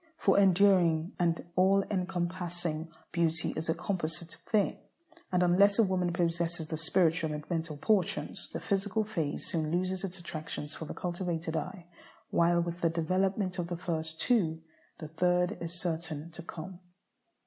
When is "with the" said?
12.61-12.89